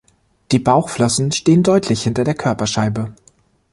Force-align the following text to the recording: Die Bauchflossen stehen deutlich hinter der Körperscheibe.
Die 0.51 0.57
Bauchflossen 0.57 1.31
stehen 1.31 1.61
deutlich 1.61 2.01
hinter 2.01 2.23
der 2.23 2.33
Körperscheibe. 2.33 3.13